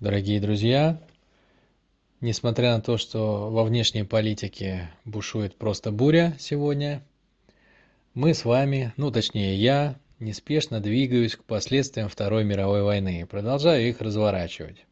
[0.00, 0.98] Дорогие друзья,
[2.22, 7.02] несмотря на то, что во внешней политике бушует просто буря сегодня,
[8.14, 13.86] мы с вами, ну точнее я, неспешно двигаюсь к последствиям Второй мировой войны и продолжаю
[13.86, 14.86] их разворачивать.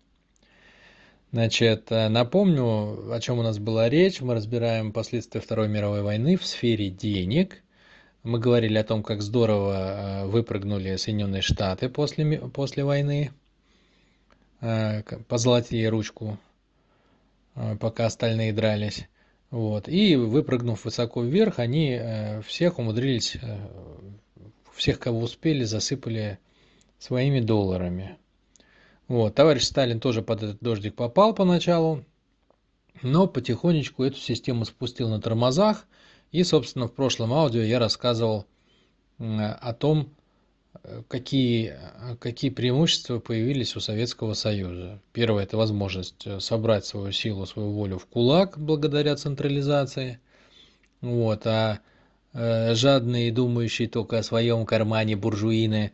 [1.33, 4.21] Значит, напомню, о чем у нас была речь.
[4.21, 7.63] Мы разбираем последствия Второй мировой войны в сфере денег.
[8.25, 13.31] Мы говорили о том, как здорово э, выпрыгнули Соединенные Штаты после, после войны–
[14.61, 16.37] Э, позолотили ручку,
[17.55, 19.07] э, пока остальные дрались.
[19.51, 19.89] Вот.
[19.89, 23.37] И выпрыгнув высоко вверх, они э, всех умудрились,
[24.75, 26.39] всех, кого успели, засыпали
[26.99, 28.19] своими долларами.
[29.07, 29.37] Вот.
[29.37, 32.05] Товарищ Сталин тоже под этот дождик попал поначалу,
[33.01, 35.87] но потихонечку эту систему спустил на тормозах.
[36.33, 38.45] И, собственно, в прошлом аудио я рассказывал
[39.19, 40.11] о том,
[41.09, 41.77] какие,
[42.21, 45.01] какие преимущества появились у Советского Союза.
[45.13, 50.21] Первое– это возможность э, собрать свою силу, свою волю в кулак благодаря централизации.
[51.01, 51.81] Вот, а
[52.33, 55.93] э, жадные, думающие только о своем кармане буржуины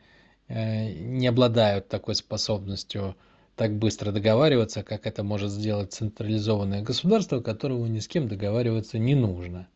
[0.48, 3.16] э, не обладают такой способностью
[3.56, 9.14] так быстро договариваться, как это может сделать централизованное государство, которому ни с кем договариваться не
[9.14, 9.68] нужно.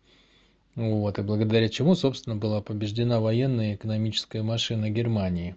[0.78, 5.56] Вот, и благодаря чему, собственно, была побеждена военная и экономическая машина Германии.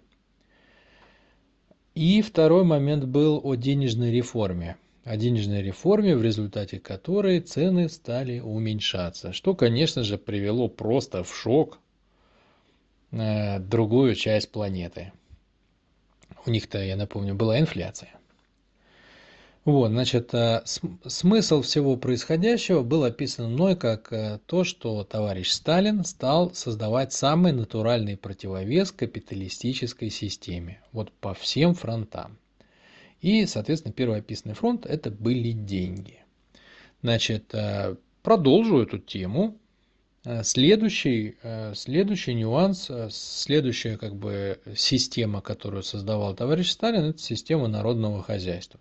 [1.94, 4.76] И второй момент был о денежной реформе.
[5.04, 9.32] О денежной реформе, в результате которой цены стали уменьшаться.
[9.32, 11.78] Что, конечно же, привело просто в шок
[13.12, 15.12] э, другую часть планеты.
[16.44, 18.10] У них-то, я напомню, была инфляция.
[19.64, 20.62] Вот, значит, э,
[21.06, 27.52] смысл всего происходящего был описан мной как э, то, что товарищ Сталин стал создавать самый
[27.52, 30.82] натуральный противовес капиталистической системе.
[30.90, 32.38] Вот по всем фронтам.
[33.20, 36.18] И, соответственно, первый описанный фронт– это были деньги.
[37.02, 39.58] Значит, э, продолжу эту тему.
[40.44, 41.36] Следующий,
[41.74, 48.78] следующий нюанс, следующая как бы система, которую создавал товарищ Сталин, это система народного хозяйства.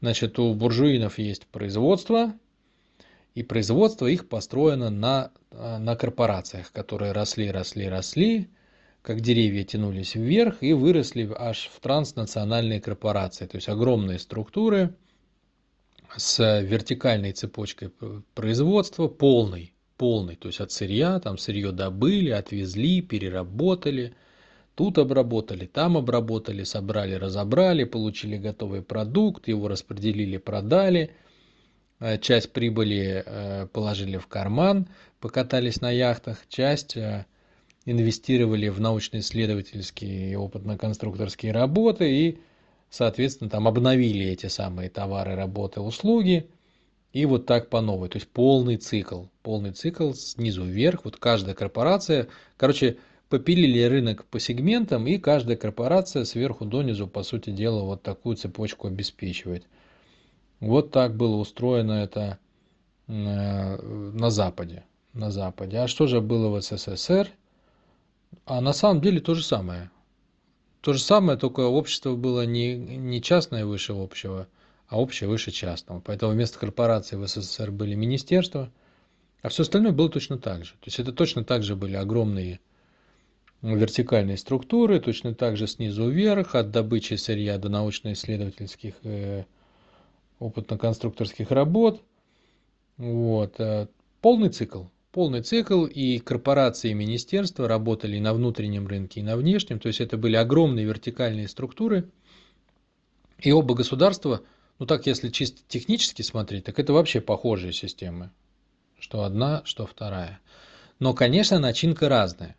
[0.00, 2.32] Значит, у буржуинов есть производство,
[3.34, 8.48] и производство их построено на, а, на корпорациях, которые росли, росли, росли,
[9.02, 13.46] как деревья тянулись вверх и выросли аж в транснациональные корпорации.
[13.46, 14.94] То есть огромные структуры
[16.16, 17.90] с вертикальной цепочкой
[18.34, 20.36] производства, полной, полной.
[20.36, 24.14] То есть от сырья, там сырье добыли, отвезли, переработали–
[24.78, 31.16] Тут обработали, там обработали, собрали, разобрали, получили готовый продукт, его распределили, продали.
[31.98, 34.86] Э, часть прибыли э, положили в карман,
[35.18, 37.26] покатались на яхтах, часть э,
[37.86, 42.38] инвестировали в научно-исследовательские и опытно-конструкторские работы и,
[42.88, 46.48] соответственно, там обновили эти самые товары, работы, услуги.
[47.12, 48.10] И вот так по новой.
[48.10, 49.24] То есть полный цикл.
[49.42, 51.04] Полный цикл снизу вверх.
[51.04, 52.28] Вот каждая корпорация.
[52.56, 58.36] Короче, попилили рынок по сегментам, и каждая корпорация сверху донизу, по сути дела, вот такую
[58.36, 59.66] цепочку обеспечивает.
[60.60, 62.38] Вот так было устроено это
[63.06, 64.84] э, на Западе.
[65.12, 65.78] На Западе.
[65.78, 67.30] А что же было в СССР?
[68.44, 69.90] А на самом деле то же самое.
[70.80, 74.46] То же самое, только общество было не, не частное выше общего,
[74.86, 76.00] а общее выше частного.
[76.00, 78.70] Поэтому вместо корпорации в СССР были министерства,
[79.42, 80.72] а все остальное было точно так же.
[80.72, 82.60] То есть это точно так же были огромные
[83.62, 89.44] вертикальной структуры, точно так же снизу вверх, от добычи сырья до научно-исследовательских э,
[90.38, 92.02] опытно-конструкторских работ.
[92.96, 93.58] Вот.
[93.58, 93.88] Э,
[94.20, 94.84] полный цикл.
[95.10, 99.80] Полный цикл, и корпорации и министерства работали на внутреннем рынке, и на внешнем.
[99.80, 102.08] То есть это были огромные вертикальные структуры.
[103.40, 104.42] И оба государства,
[104.78, 108.30] ну так если чисто технически смотреть, так это вообще похожие системы.
[108.98, 110.40] Что одна, что вторая.
[110.98, 112.56] Но, конечно, начинка разная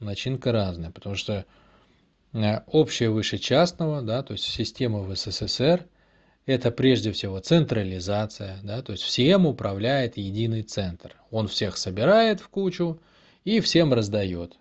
[0.00, 1.44] начинка разная, потому что
[2.32, 5.86] э, общее выше частного, да, то есть система в СССР,
[6.46, 11.16] это прежде всего централизация, да, то есть всем управляет единый центр.
[11.30, 13.00] Он всех собирает в кучу
[13.44, 14.56] и всем раздает.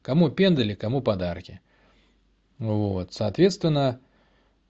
[0.00, 1.60] Кому пендали, кому подарки.
[2.58, 4.00] Вот, соответственно,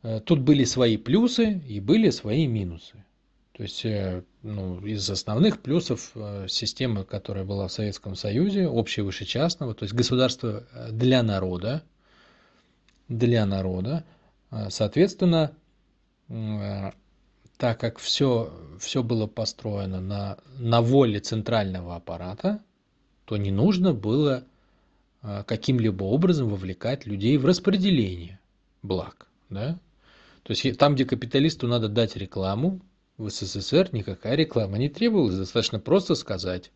[0.02, 3.04] э, тут были свои плюсы и были свои минусы.
[3.62, 9.02] То есть э, ну, из основных плюсов э, системы, которая была в Советском Союзе, общей
[9.02, 11.84] выше частного, то есть государство э, для народа,
[13.06, 14.02] для народа,
[14.68, 15.52] соответственно,
[17.56, 22.60] так как все, все было построено на, на воле центрального аппарата,
[23.26, 24.42] то не нужно было
[25.20, 28.40] каким-либо образом вовлекать людей в распределение
[28.82, 29.28] благ.
[29.50, 29.78] Да?
[30.42, 32.80] То есть там, где капиталисту надо дать рекламу,
[33.22, 35.36] в СССР никакая реклама не требовалась.
[35.36, 36.70] Достаточно просто сказать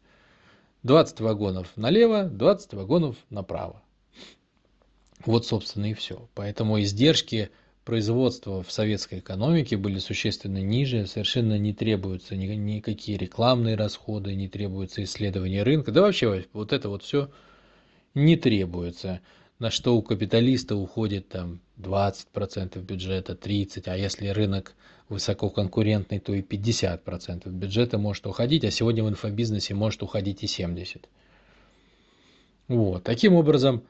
[0.84, 3.82] 20 вагонов налево, 20 вагонов направо.
[5.24, 6.28] Вот, собственно, и все.
[6.34, 7.50] Поэтому издержки
[7.84, 15.02] производства в советской экономике были существенно ниже, совершенно не требуются никакие рекламные расходы, не требуется
[15.02, 15.92] исследование рынка.
[15.92, 17.30] Да вообще вот это вот все
[18.14, 19.20] не требуется.
[19.58, 24.74] На что у капиталиста уходит там 20% бюджета, 30%, а если рынок
[25.08, 31.04] высококонкурентный, то и 50% бюджета может уходить, а сегодня в инфобизнесе может уходить и 70%.
[32.68, 33.04] Вот.
[33.04, 33.82] Таким образом,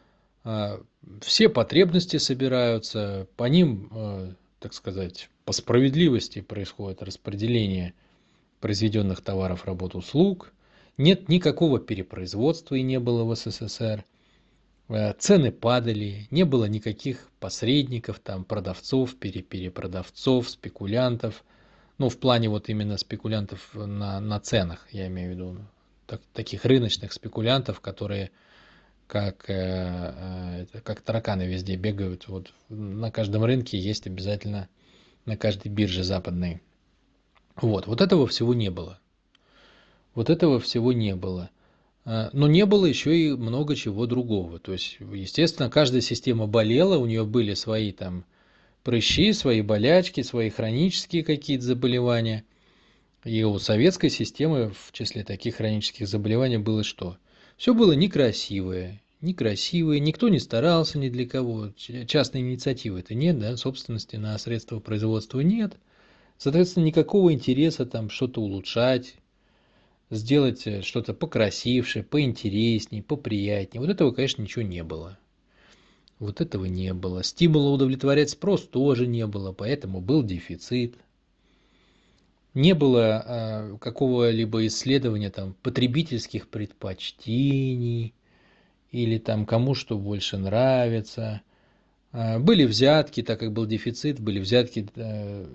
[0.44, 0.80] а,
[1.22, 7.94] все потребности собираются, по ним, а, так сказать, по справедливости происходит распределение
[8.60, 10.52] произведенных товаров, работ, услуг.
[10.98, 14.04] Нет никакого перепроизводства и не было в СССР–
[15.18, 21.44] цены падали, не было никаких посредников, там, продавцов, перепродавцов, спекулянтов.
[21.98, 25.58] Ну, в плане вот именно спекулянтов на, на ценах, я имею в виду,
[26.06, 28.30] так, таких рыночных спекулянтов, которые
[29.06, 32.28] как, э, э, как тараканы везде бегают.
[32.28, 34.68] Вот на каждом рынке есть обязательно,
[35.24, 36.62] на каждой бирже западной.
[37.56, 39.00] Вот, вот этого всего не было.
[40.14, 41.50] Вот этого всего не было.
[42.06, 44.60] А, но не было еще и много чего другого.
[44.60, 48.24] То есть, естественно, каждая система болела, у нее были свои там
[48.84, 52.44] прыщи, свои болячки, свои хронические какие-то заболевания.
[53.24, 57.18] И у советской системы в числе таких хронических заболеваний было что?
[57.56, 61.72] Все было некрасивое, некрасивое, никто не старался ни для кого.
[62.06, 65.74] Частной инициативы это нет, да, собственности на средства производства нет.
[66.38, 69.16] Соответственно, никакого интереса там что-то улучшать,
[70.10, 73.80] сделать э, что-то покрасившее, поинтереснее, поприятнее.
[73.80, 75.18] Вот этого, конечно, ничего не было.
[76.18, 77.22] Вот этого не было.
[77.22, 80.94] Стимула удовлетворять спрос тоже не было, поэтому был дефицит.
[82.54, 88.14] Не было э, какого-либо исследования там, потребительских предпочтений
[88.90, 91.45] или там кому что больше нравится– а,
[92.16, 95.46] были взятки, так как был дефицит, были взятки э,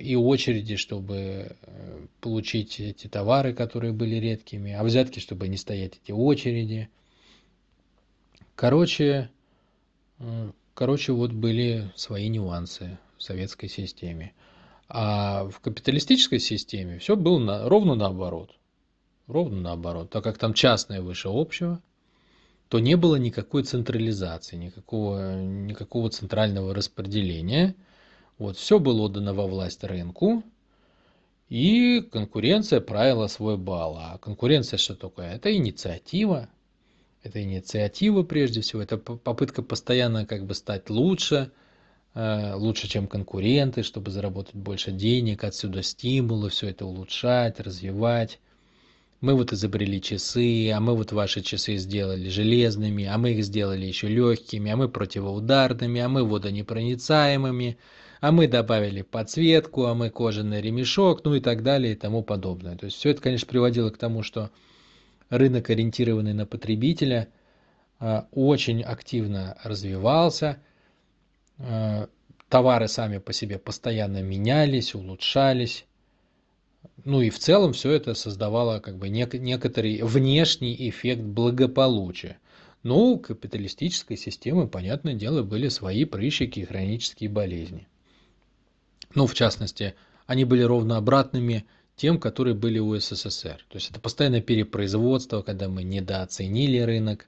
[0.00, 1.16] и очереди, чтобы
[1.60, 6.88] э, получить эти товары, которые были редкими, а взятки, чтобы не стоять эти очереди.
[8.56, 9.30] Короче,
[10.18, 14.32] э, короче, вот были свои нюансы в советской системе.
[14.88, 18.56] А в капиталистической системе все было на, ровно наоборот.
[19.28, 20.10] Ровно наоборот.
[20.10, 21.80] Так как там частное выше общего,
[22.68, 27.74] то не было никакой централизации, никакого, никакого центрального распределения.
[28.36, 30.42] Вот, все было отдано во власть рынку,
[31.48, 33.96] и конкуренция правила свой бал.
[33.96, 35.32] А конкуренция что такое?
[35.34, 36.48] Это инициатива.
[37.22, 41.50] Это инициатива прежде всего, это попытка постоянно как бы стать лучше,
[42.14, 48.38] э, лучше, чем конкуренты, чтобы заработать больше денег, отсюда стимулы, все это улучшать, развивать
[49.20, 53.84] мы вот изобрели часы, а мы вот ваши часы сделали железными, а мы их сделали
[53.84, 57.78] еще легкими, а мы противоударными, а мы водонепроницаемыми,
[58.20, 62.76] а мы добавили подсветку, а мы кожаный ремешок, ну и так далее и тому подобное.
[62.76, 64.50] То есть все это, конечно, приводило к тому, что
[65.30, 67.28] рынок, ориентированный на потребителя,
[67.98, 70.58] а, очень активно развивался,
[71.58, 72.08] а,
[72.48, 75.86] товары сами по себе постоянно менялись, улучшались,
[77.04, 82.38] ну и в целом все это создавало как бы нек- некоторый внешний эффект благополучия.
[82.82, 87.88] Но у капиталистической системы, понятное дело, были свои прыщики и хронические болезни.
[89.14, 89.94] Ну, в частности,
[90.26, 93.64] они были ровно обратными тем, которые были у СССР.
[93.68, 97.26] То есть это постоянное перепроизводство, когда мы недооценили рынок,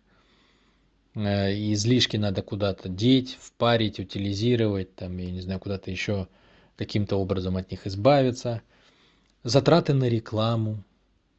[1.14, 6.28] э, излишки надо куда-то деть, впарить, утилизировать, там, я не знаю, куда-то еще
[6.76, 8.62] каким-то образом от них избавиться–
[9.42, 10.82] затраты на рекламу.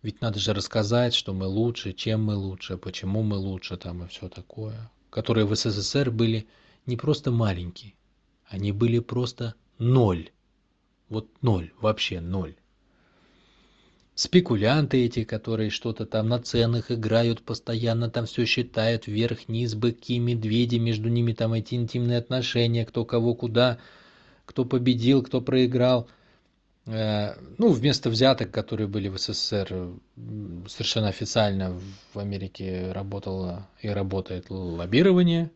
[0.01, 4.07] Ведь надо же рассказать что мы лучше чем мы лучше почему мы лучше там и
[4.07, 6.47] все такое которые в ссср были
[6.87, 7.93] не просто маленькие
[8.51, 10.29] они были просто ноль.
[11.07, 12.55] Вот ноль вообще ноль.
[14.13, 20.75] Спекулянты эти, которые что-то там на ценах играют, постоянно там все считают, вверх-вниз, быки, медведи,
[20.75, 23.79] между ними там эти интимные отношения, кто кого куда,
[24.45, 26.09] кто победил, кто проиграл–
[26.85, 29.91] ну, вместо взяток, которые были в СССР,
[30.67, 31.79] совершенно официально
[32.13, 35.51] в Америке работало и работает лоббирование.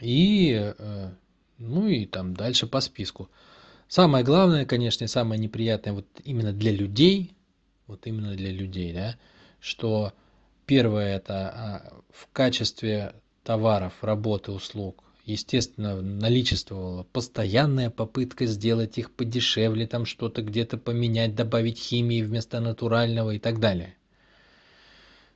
[0.00, 1.10] И, э,
[1.58, 3.28] ну и там дальше по списку.
[3.88, 7.34] Самое главное, конечно, и самое неприятное вот именно для людей,
[7.86, 9.16] вот именно для людей, да,
[9.60, 10.12] что
[10.66, 19.86] первое это а, в качестве товаров, работы, услуг естественно, наличествовала постоянная попытка сделать их подешевле,
[19.86, 23.96] там что-то где-то поменять, добавить химии вместо натурального и так далее.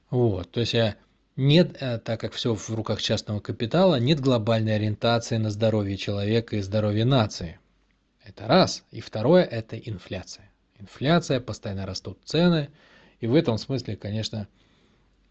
[0.08, 0.96] Вот, то есть э,
[1.36, 6.56] нет, э, так как все в руках частного капитала, нет глобальной ориентации на здоровье человека
[6.56, 7.58] и здоровье нации.
[8.24, 8.84] Это раз.
[8.92, 10.50] И второе– это инфляция.
[10.78, 12.70] Инфляция, постоянно растут цены.
[13.20, 14.46] И в этом смысле, конечно,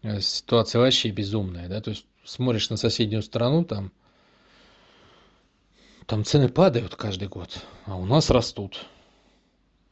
[0.02, 1.68] э, ситуация вообще безумная.
[1.68, 1.80] Да?
[1.80, 3.92] То есть смотришь на соседнюю страну, там,
[6.10, 8.84] там цены падают каждый год, а у нас растут.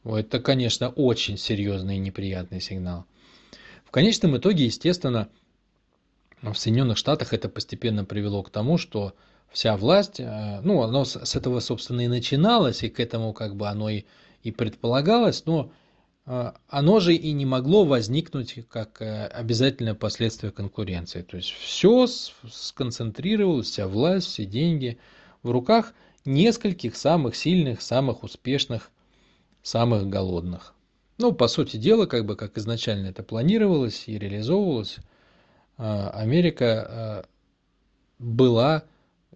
[0.03, 3.05] Это, конечно, очень серьезный и неприятный сигнал.
[3.85, 5.29] В конечном итоге, естественно,
[6.41, 9.13] в Соединенных Штатах это постепенно привело к тому, что
[9.49, 13.69] вся власть, э, ну, оно с этого, собственно, и начиналось, и к этому как бы
[13.69, 14.03] оно и,
[14.43, 15.71] и предполагалось, но
[16.25, 21.21] э, оно же и не могло возникнуть как э, обязательное последствие конкуренции.
[21.21, 24.99] То есть все сконцентрировалось, вся власть, все деньги
[25.43, 25.93] в руках
[26.29, 28.91] нескольких самых сильных, самых успешных,
[29.63, 30.73] самых голодных.
[31.17, 34.97] Ну, по сути дела, как бы как изначально это планировалось и реализовывалось,
[35.77, 37.25] Америка
[38.19, 38.83] была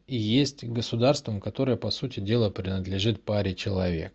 [0.07, 4.13] и есть государством, которое, по сути дела, принадлежит паре человек.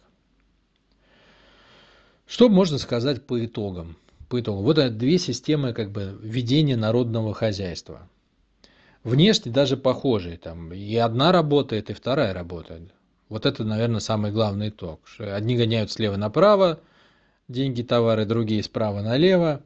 [2.27, 3.97] Что можно сказать по итогам?
[4.29, 4.63] По итогам.
[4.63, 8.09] Вот это две системы как бы ведения народного хозяйства.
[9.09, 10.37] Внешне даже похожие.
[10.37, 12.93] Там и одна работает, и вторая работает.
[13.29, 15.01] Вот это, наверное, самый главный итог.
[15.19, 16.81] Одни гоняют слева направо,
[17.49, 19.63] деньги, товары, другие справа налево.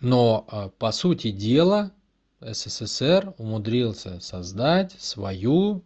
[0.00, 1.92] Но а, по сути дела
[2.40, 5.82] ссср умудрился создать свою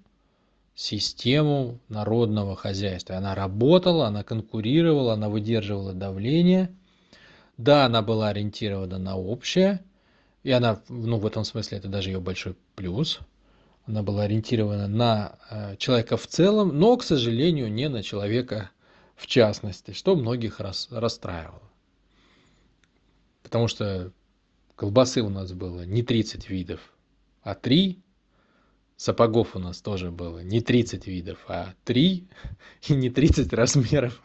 [0.75, 3.17] систему народного хозяйства.
[3.17, 6.75] Она работала, она конкурировала, она выдерживала давление.
[7.57, 9.85] Да, она была ориентирована на общее,
[10.44, 13.18] и она, ну, в этом смысле это даже ее большой плюс.
[13.86, 18.70] Она была ориентирована на э, человека в целом, но, к сожалению, не на человека
[19.16, 21.70] в частности, что многих рас, расстраивало.
[23.42, 24.12] Потому что
[24.76, 26.80] Колбасы у нас было не 30 видов,
[27.42, 28.02] а 3.
[28.96, 32.28] Сапогов у нас тоже было не 30 видов, а 3.
[32.88, 34.20] И не 30 размеров,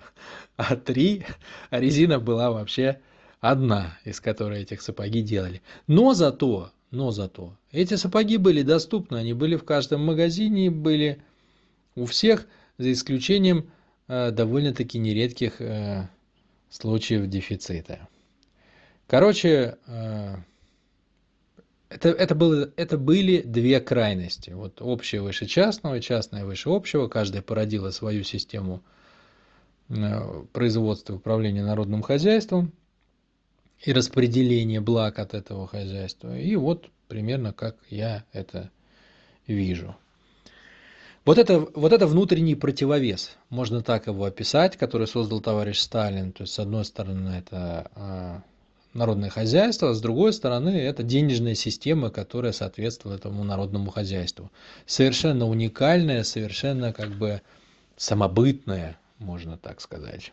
[0.58, 1.26] а 3.
[1.70, 3.02] А резина была вообще
[3.40, 5.62] одна, из которой этих сапоги делали.
[5.88, 11.22] Но зато, но зато, эти сапоги были доступны, они были в каждом магазине, были
[11.96, 13.72] у всех, за исключением
[14.08, 16.08] э, довольно-таки нередких э,
[16.70, 18.08] случаев дефицита.
[19.06, 20.36] Короче, э,
[21.90, 24.52] это, это, было, это были две крайности.
[24.52, 27.08] Вот общее выше частного, частное выше общего.
[27.08, 28.82] Каждая породила свою систему
[29.90, 32.72] э, производства управления народным хозяйством
[33.82, 36.38] и распределения благ от этого хозяйства.
[36.38, 38.70] И вот примерно как я это
[39.48, 39.96] вижу.
[41.26, 46.32] Вот это, вот это внутренний противовес, можно так его описать, который создал товарищ Сталин.
[46.32, 48.42] То есть, с одной стороны, это а,
[48.94, 54.50] народное хозяйство, а с другой стороны это денежная система, которая соответствует этому народному хозяйству.
[54.86, 57.42] Совершенно уникальная, совершенно как бы
[57.98, 60.32] самобытная, можно так сказать.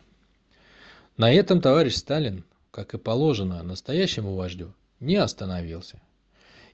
[1.17, 2.43] На этом товарищ Сталин,
[2.77, 5.99] как и положено настоящему вождю, не остановился.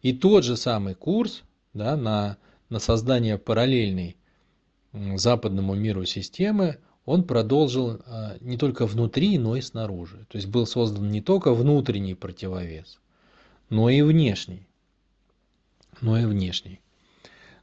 [0.02, 1.44] И тот же самый курс
[1.74, 2.36] да, на,
[2.68, 4.18] на создание параллельной
[4.92, 10.26] западному миру системы он продолжил а, не только внутри, но и снаружи.
[10.28, 13.00] То есть был создан не только внутренний противовес,
[13.70, 14.68] но и внешний.
[16.02, 16.82] Но и внешний.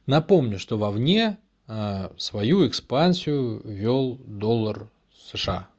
[0.07, 4.89] Напомню, что вовне а, свою экспансию вел доллар
[5.27, 5.69] США.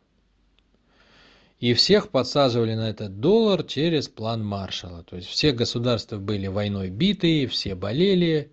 [1.63, 5.05] И всех подсаживали на этот доллар через план Маршалла.
[5.05, 8.51] То есть все государства были войной битые, все болели.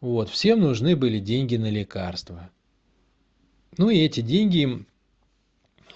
[0.00, 2.48] Вот, всем нужны были деньги на лекарства.
[3.76, 4.86] Ну и эти деньги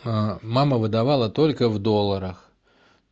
[0.03, 2.51] а, мама выдавала только в долларах.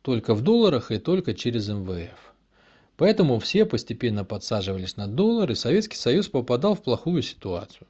[0.01, 2.33] Только в долларах и только через МВФ.
[2.97, 7.87] Поэтому все постепенно подсаживались на доллар, и Советский Союз попадал в плохую ситуацию.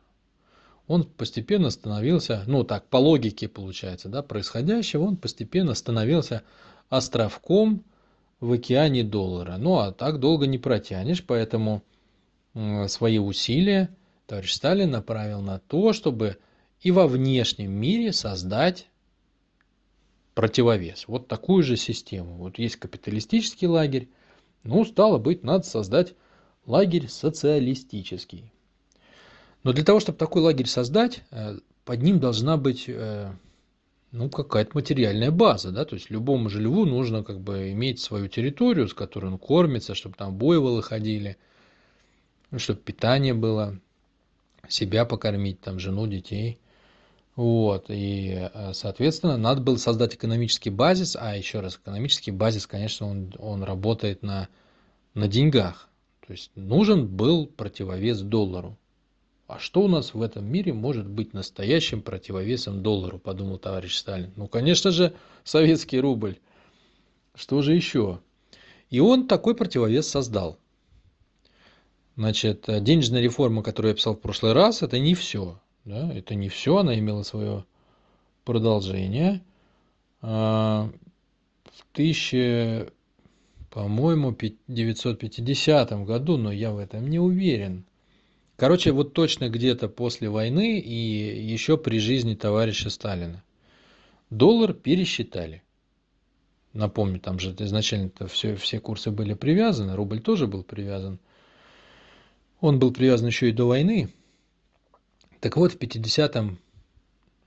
[0.91, 6.43] Он постепенно становился, ну так, по логике получается, да, происходящего, он постепенно становился
[6.89, 7.85] островком
[8.41, 9.55] в океане доллара.
[9.57, 11.81] Ну а так долго не протянешь, поэтому
[12.87, 13.95] свои усилия
[14.27, 16.39] товарищ Сталин направил на то, чтобы
[16.81, 18.89] и во внешнем мире создать
[20.33, 21.07] противовес.
[21.07, 22.35] Вот такую же систему.
[22.35, 24.09] Вот есть капиталистический лагерь,
[24.63, 26.15] ну, стало быть, надо создать
[26.65, 28.51] лагерь социалистический.
[29.63, 33.31] Но для того, чтобы такой лагерь создать, э, под ним должна быть э,
[34.11, 38.27] ну, какая-то материальная база, да, то есть любому же льву нужно как бы иметь свою
[38.27, 41.37] территорию, с которой он кормится, чтобы там буйволы ходили,
[42.49, 43.79] ну, чтобы питание было,
[44.67, 46.59] себя покормить, там, жену, детей.
[47.37, 53.33] Вот, и, соответственно, надо было создать экономический базис, а еще раз, экономический базис, конечно, он,
[53.39, 54.49] он работает на,
[55.13, 55.89] на деньгах.
[56.27, 58.77] То есть нужен был противовес доллару.
[59.51, 64.31] А что у нас в этом мире может быть настоящим противовесом доллару, подумал товарищ Сталин.
[64.37, 66.37] Ну, конечно же, советский рубль.
[67.35, 68.21] Что же еще?
[68.89, 70.57] И он такой противовес создал.
[72.15, 75.59] Значит, денежная реформа, которую я писал в прошлый раз, это не все.
[75.83, 76.13] Да?
[76.13, 77.65] Это не все, она имела свое
[78.45, 79.43] продолжение.
[80.21, 80.89] А,
[81.65, 82.89] в 1000,
[83.69, 84.33] по-моему,
[84.69, 87.83] 950 году, но я в этом не уверен,
[88.61, 93.43] Короче, вот точно где-то после войны и еще при жизни товарища Сталина.
[94.29, 95.63] Доллар пересчитали.
[96.71, 101.17] Напомню, там же изначально-то все, все курсы были привязаны, рубль тоже был привязан.
[102.59, 104.13] Он был привязан еще и до войны.
[105.39, 106.59] Так вот, в 50-м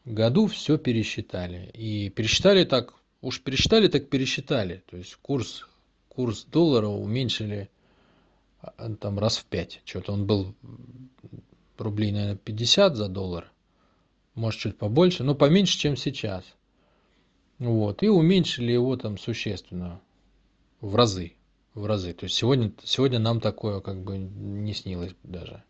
[0.05, 1.71] году все пересчитали.
[1.75, 4.83] И пересчитали так, уж пересчитали, так пересчитали.
[4.91, 5.69] То есть курс,
[6.09, 7.71] курс доллара уменьшили
[9.01, 9.81] там раз в пять.
[9.85, 10.55] Что-то он был
[11.79, 13.51] рублей, наверное, 50 за доллар.
[14.35, 16.45] Может, чуть побольше, но поменьше, чем сейчас.
[17.59, 18.03] Вот.
[18.03, 20.01] И уменьшили его там существенно.
[20.81, 21.35] В разы.
[21.75, 22.13] В разы.
[22.13, 25.63] То есть сегодня, сегодня нам такое как бы не снилось даже.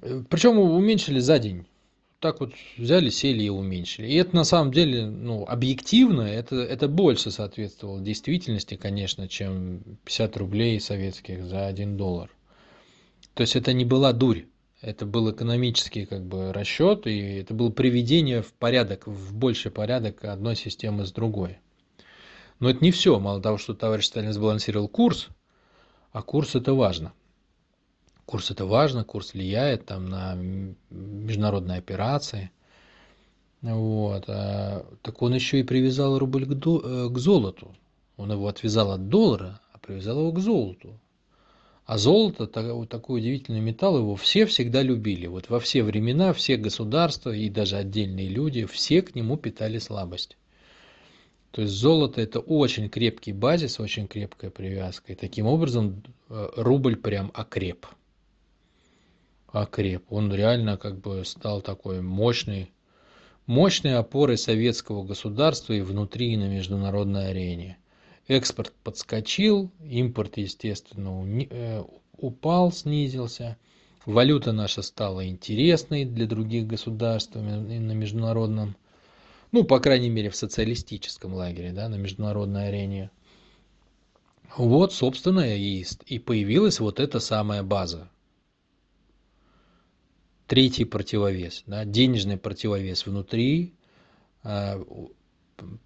[0.00, 1.66] Причем уменьшили за день
[2.22, 4.06] так вот взяли, сели и уменьшили.
[4.06, 10.36] И это на самом деле, ну, объективно, это, это больше соответствовало действительности, конечно, чем 50
[10.36, 12.30] рублей советских за 1 доллар.
[13.34, 14.44] То есть это не была дурь,
[14.80, 20.24] это был экономический как бы расчет, и это было приведение в порядок, в больший порядок
[20.24, 21.58] одной системы с другой.
[22.60, 23.18] Но это не все.
[23.18, 25.28] Мало того, что товарищ Сталин сбалансировал курс,
[26.12, 27.12] а курс это важно–
[28.26, 30.34] Курс это важно, курс влияет там на
[30.90, 32.50] международные операции.
[33.62, 34.24] Вот.
[34.28, 37.74] А, так он еще и привязал рубль к, до, э, к золоту.
[38.16, 40.98] Он его отвязал от доллара, а привязал его к золоту.
[41.84, 45.26] А золото, такой удивительный металл, его все всегда любили.
[45.26, 50.36] Вот во все времена, все государства и даже отдельные люди, все к нему питали слабость.
[51.50, 55.12] То есть золото это очень крепкий базис, очень крепкая привязка.
[55.12, 57.86] И таким образом э, рубль прям окреп
[59.52, 60.10] окреп.
[60.10, 62.70] Он реально как бы стал такой мощной,
[63.46, 67.78] мощной опорой советского государства и внутри, и на международной арене.
[68.28, 71.82] Экспорт подскочил, импорт, естественно, э,
[72.16, 73.56] упал, снизился.
[74.06, 78.74] Валюта наша стала интересной для других государств на международном,
[79.52, 83.10] ну, по крайней мере, в социалистическом лагере, да, на международной арене.
[84.56, 88.08] Вот, собственно, и, и появилась вот эта самая база,
[90.52, 93.72] третий противовес, да, денежный противовес внутри,
[94.42, 94.78] а,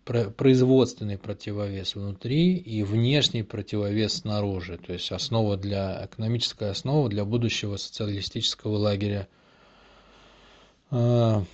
[0.05, 7.77] производственный противовес внутри и внешний противовес снаружи, то есть основа для, экономическая основа для будущего
[7.77, 9.29] социалистического лагеря,
[10.91, 11.45] а,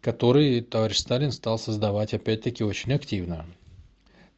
[0.00, 3.44] который товарищ Сталин стал создавать опять-таки очень активно.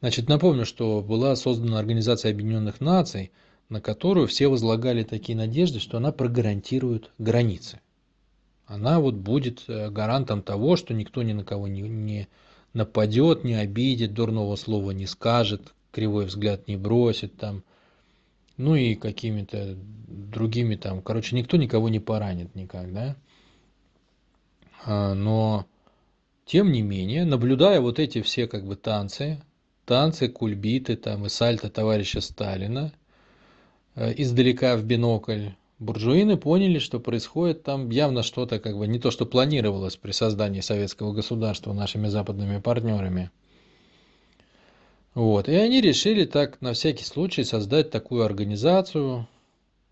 [0.01, 3.31] Значит, напомню, что была создана Организация Объединенных Наций,
[3.69, 7.79] на которую все возлагали такие надежды, что она прогарантирует границы
[8.67, 12.27] она вот будет э, гарантом того, что никто ни на кого не, не
[12.73, 17.63] нападет, не обидит, дурного слова не скажет, кривой взгляд не бросит там,
[18.57, 19.75] ну и какими-то
[20.07, 23.15] другими там, короче, никто никого не поранит никак, да.
[24.85, 25.65] А, но,
[26.45, 29.41] тем не менее, наблюдая вот эти все как бы танцы,
[29.85, 32.91] танцы, кульбиты там и сальто товарища Сталина,
[33.95, 39.11] э, издалека в бинокль, буржуины поняли, что происходит там явно что-то как бы не то,
[39.11, 43.31] что планировалось при создании советского государства нашими западными партнерами.
[45.13, 45.49] Вот.
[45.49, 49.27] И они решили так на всякий случай создать такую организацию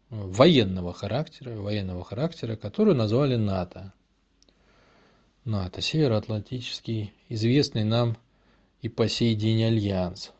[0.10, 3.92] военного характера, военного характера, которую назвали НАТО.
[5.44, 8.18] НАТО, Североатлантический, известный нам
[8.82, 10.32] и по сей день альянс.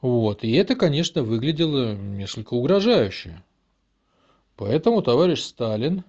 [0.00, 0.44] Вот.
[0.44, 3.42] И это, конечно, выглядело несколько угрожающе.
[4.58, 6.02] Поэтому товарищ Сталин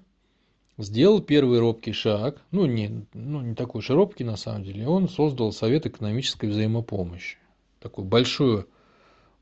[0.80, 5.08] сделал первый робкий шаг, ну не, ну не такой уж робкий на самом деле, он
[5.08, 7.38] создал Совет экономической взаимопомощи.
[7.80, 8.66] Такое большое,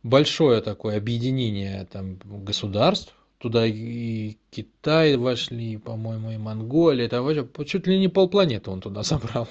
[0.03, 7.87] большое такое объединение там, государств, туда и Китай вошли, по-моему, и Монголия, там вообще чуть
[7.87, 9.47] ли не полпланеты он туда собрал.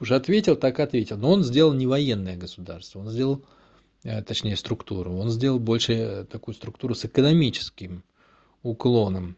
[0.00, 1.16] Уже ответил, так ответил.
[1.16, 3.42] Но он сделал не военное государство, он сделал
[4.26, 8.04] точнее структуру, он сделал больше такую структуру с экономическим
[8.68, 9.36] уклоном.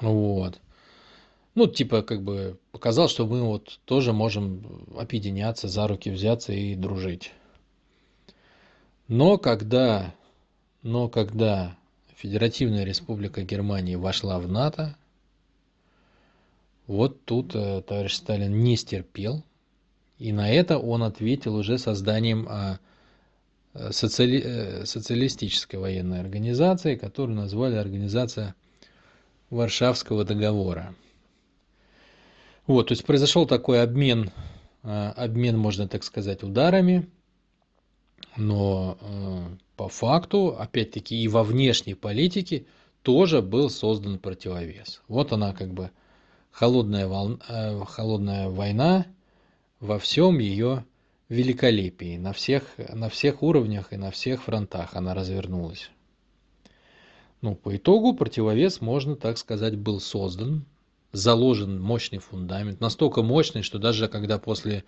[0.00, 0.60] Вот.
[1.54, 6.74] Ну, типа, как бы показал, что мы вот тоже можем объединяться, за руки взяться и
[6.74, 7.32] дружить.
[9.08, 10.14] Но когда,
[10.82, 11.76] но когда
[12.16, 14.96] Федеративная Республика Германии вошла в НАТО,
[16.86, 19.44] вот тут э, товарищ Сталин не стерпел,
[20.18, 22.78] и на это он ответил уже созданием а,
[23.90, 24.42] социали...
[24.44, 28.54] Э, социалистической военной организации, которую назвали Организация
[29.50, 30.94] Варшавского договора.
[32.66, 34.30] Вот, то есть произошел такой обмен,
[34.82, 37.08] а, обмен, можно так сказать, ударами,
[38.36, 42.66] но э, по факту, опять-таки, и во внешней политике
[43.02, 45.02] тоже был создан противовес.
[45.08, 45.90] Вот она как бы
[46.50, 49.06] холодная, волна, э, холодная война
[49.80, 50.84] во всем ее
[51.32, 55.90] великолепии, на всех, на всех уровнях и на всех фронтах она развернулась.
[57.40, 60.66] Ну, по итогу противовес, можно так сказать, был создан,
[61.10, 64.84] заложен мощный фундамент, настолько мощный, что даже когда после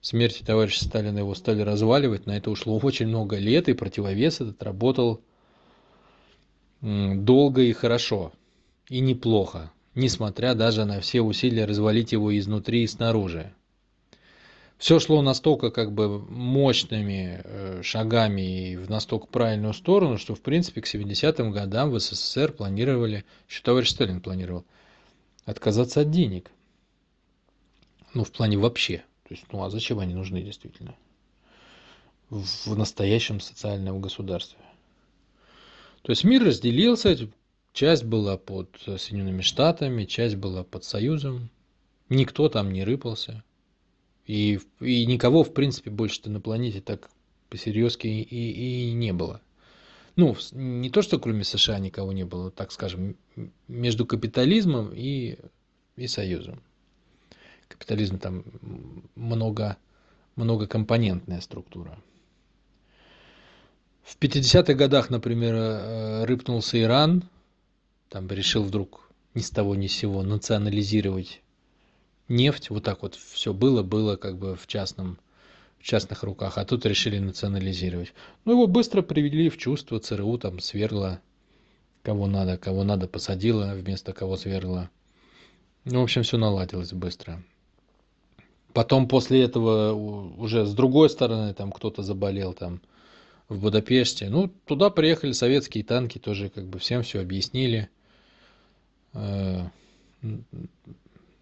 [0.00, 4.62] смерти товарища Сталина его стали разваливать, на это ушло очень много лет, и противовес этот
[4.64, 5.22] работал
[6.82, 8.32] долго и хорошо,
[8.88, 13.54] и неплохо, несмотря даже на все усилия развалить его изнутри и снаружи.
[14.84, 20.42] Все шло настолько как бы мощными э, шагами и в настолько правильную сторону, что в
[20.42, 24.66] принципе к 70-м годам в СССР планировали, еще товарищ Сталин планировал,
[25.46, 26.50] отказаться от денег.
[28.12, 28.98] Ну, в плане вообще.
[29.26, 30.94] То есть, ну а зачем они нужны действительно?
[32.28, 34.58] В настоящем социальном государстве.
[36.02, 37.16] То есть мир разделился,
[37.72, 41.48] часть была под Соединенными Штатами, часть была под Союзом.
[42.10, 43.42] Никто там не рыпался.
[44.26, 47.10] И, и никого, в принципе, больше-то на планете так
[47.50, 49.40] по-серьезки и, и, и не было.
[50.16, 53.16] Ну, не то, что кроме США никого не было, так скажем,
[53.68, 55.36] между капитализмом и,
[55.96, 56.62] и Союзом
[57.74, 58.44] капитализм там
[59.14, 59.76] много,
[60.36, 61.98] многокомпонентная структура.
[64.02, 67.24] В 50-х годах, например, э, рыпнулся Иран,
[68.08, 71.42] там решил вдруг ни с того ни с сего национализировать
[72.28, 75.18] нефть, вот так вот все было, было как бы в частном
[75.78, 78.14] в частных руках, а тут решили национализировать.
[78.46, 81.20] Ну, его быстро привели в чувство, ЦРУ там сверла
[82.02, 84.88] кого надо, кого надо посадила вместо кого сверла.
[85.84, 87.42] Ну, в общем, все наладилось быстро.
[88.72, 92.80] Потом после этого уже с другой стороны там кто-то заболел там
[93.48, 94.30] в Будапеште.
[94.30, 97.88] Ну, туда приехали советские танки, тоже как бы всем все объяснили,
[99.12, 99.66] э,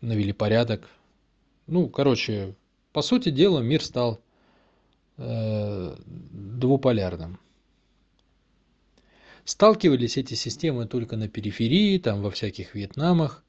[0.03, 0.89] навели порядок.
[1.67, 2.55] Ну, короче,
[2.93, 4.21] по сути дела мир стал
[5.17, 7.39] э, двуполярным.
[9.45, 13.43] Сталкивались эти системы только на периферии, там во всяких Вьетнамах,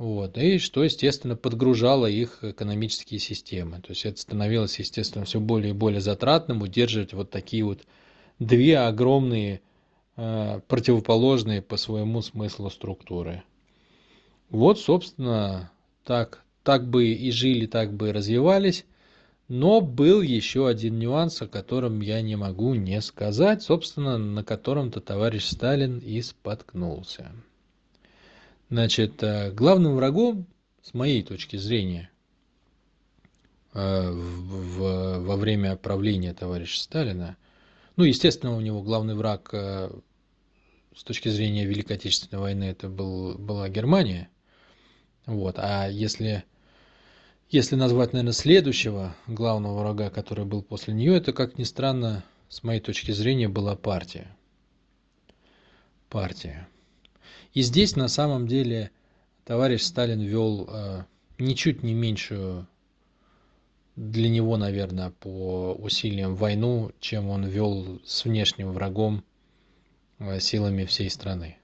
[0.00, 3.82] вот, и что, естественно, подгружало их экономические системы.
[3.82, 7.82] То есть это становилось, естественно, все более и более затратным удерживать вот такие вот
[8.38, 9.60] две огромные
[10.16, 13.42] э, противоположные по своему смыслу структуры.
[14.48, 15.70] Вот, собственно,
[16.04, 18.84] так, так бы и жили, так бы и развивались.
[19.48, 25.00] Но был еще один нюанс, о котором я не могу не сказать, собственно, на котором-то
[25.00, 27.32] товарищ Сталин и споткнулся.
[28.68, 30.46] Значит, э, главным врагом,
[30.82, 32.10] с моей точки зрения,
[33.74, 37.36] э, в, во время правления товарища Сталина,
[37.96, 39.90] ну, естественно, у него главный враг э,
[40.94, 44.28] с точки зрения Великой Отечественной войны это был, была Германия.
[45.30, 45.60] Вот.
[45.60, 46.42] А если,
[47.50, 52.64] если назвать, наверное, следующего главного врага, который был после нее, это, как ни странно, с
[52.64, 54.36] моей точки зрения, была партия.
[56.08, 56.68] Партия.
[57.54, 58.90] И здесь на самом деле
[59.44, 61.04] товарищ Сталин вел э,
[61.38, 62.66] ничуть не меньшую
[63.94, 69.22] для него, наверное, по усилиям войну, чем он вел с внешним врагом
[70.18, 71.56] э, силами всей страны.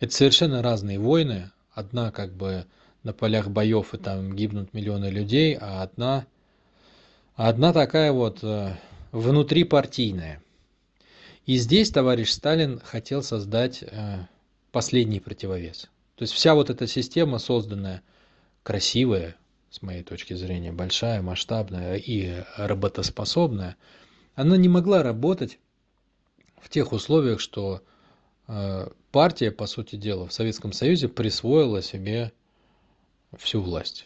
[0.00, 1.52] Это совершенно разные войны.
[1.74, 2.66] Одна как бы
[3.02, 6.26] на полях боев и там гибнут миллионы людей, а одна,
[7.34, 8.76] а одна такая вот э,
[9.10, 10.42] внутрипартийная.
[11.46, 14.26] И здесь товарищ Сталин хотел создать э,
[14.70, 15.90] последний противовес.
[16.14, 18.02] То есть вся вот эта система, созданная
[18.62, 19.36] красивая,
[19.70, 23.76] с моей точки зрения, большая, масштабная и работоспособная,
[24.34, 25.58] она не могла работать
[26.60, 27.82] в тех условиях, что
[29.10, 32.32] партия, по сути дела, в Советском Союзе присвоила себе
[33.36, 34.04] всю власть.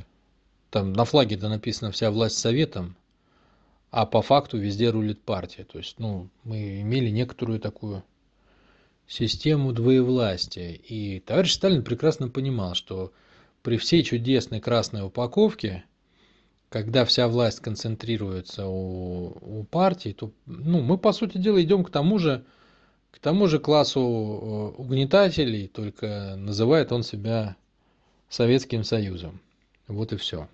[0.70, 2.96] Там на флаге-то написано «вся власть советом»,
[3.90, 5.64] а по факту везде рулит партия.
[5.64, 8.02] То есть, ну, мы имели некоторую такую
[9.06, 10.72] систему двоевластия.
[10.72, 13.12] И товарищ Сталин прекрасно понимал, что
[13.62, 15.84] при всей чудесной красной упаковке,
[16.68, 21.90] когда вся власть концентрируется у, у партии, то ну, мы, по сути дела, идем к
[21.90, 22.44] тому же,
[23.16, 27.56] к тому же классу э, угнетателей, только называет он себя
[28.28, 29.40] Советским Союзом.
[29.88, 30.48] Вот и все.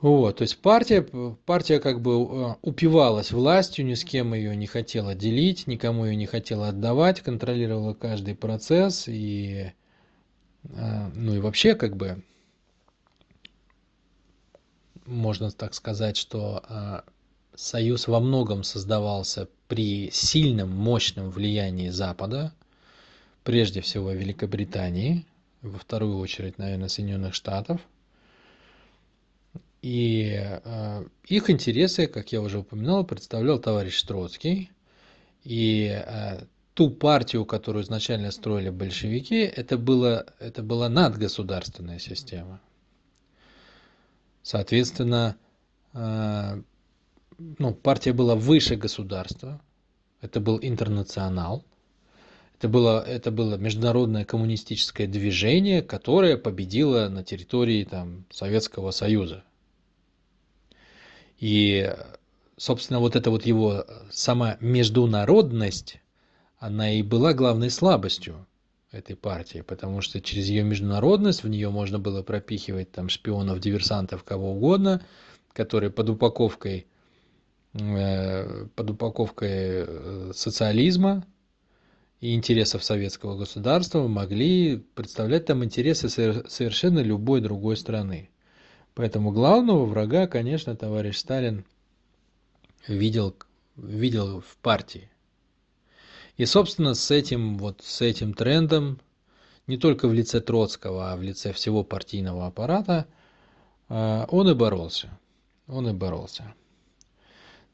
[0.00, 1.02] Вот, то есть партия,
[1.44, 6.16] партия как бы э, упивалась властью, ни с кем ее не хотела делить, никому ее
[6.16, 9.70] не хотела отдавать, контролировала каждый процесс и,
[10.64, 12.22] э, ну и вообще как бы
[15.04, 17.04] можно так сказать, что
[17.54, 22.52] союз во многом создавался при сильном, мощном влиянии Запада,
[23.42, 25.24] прежде всего Великобритании,
[25.62, 27.80] во вторую очередь, наверное, Соединенных Штатов–
[29.82, 34.70] и э, их интересы, как я уже упоминал, представлял товарищ Троцкий.
[35.42, 42.60] И э, ту партию, которую изначально строили большевики, это, было, это была надгосударственная система.
[44.44, 45.36] Соответственно,
[45.94, 46.62] э,
[47.58, 49.60] ну, партия была выше государства,
[50.20, 51.64] это был интернационал,
[52.58, 59.42] это было, это было международное коммунистическое движение, которое победило на территории там, Советского Союза.
[61.38, 61.92] И,
[62.56, 66.00] собственно, вот эта вот его сама международность,
[66.58, 68.46] она и была главной слабостью
[68.92, 74.22] этой партии, потому что через ее международность в нее можно было пропихивать там шпионов, диверсантов,
[74.22, 75.04] кого угодно,
[75.52, 76.86] которые под упаковкой
[77.72, 81.24] под упаковкой э, социализма
[82.20, 88.28] и интересов советского государства могли представлять там интересы совершенно любой другой страны.
[88.94, 91.64] Поэтому главного врага, конечно, товарищ Сталин
[92.86, 93.34] видел,
[93.76, 95.08] видел в партии.
[96.36, 99.00] И, собственно, с этим, вот, с этим трендом,
[99.66, 103.06] не только в лице Троцкого, а в лице всего партийного аппарата,
[103.88, 105.08] э, он и боролся.
[105.66, 106.54] Он и боролся.